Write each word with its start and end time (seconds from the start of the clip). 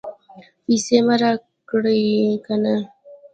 پیسې 0.63 0.97
مې 1.05 1.15
راکړې 1.21 1.99
که 2.45 2.55
نه؟ 2.63 2.75